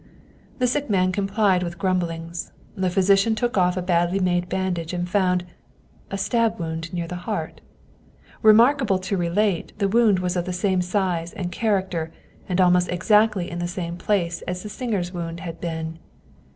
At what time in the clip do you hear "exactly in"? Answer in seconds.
12.89-13.59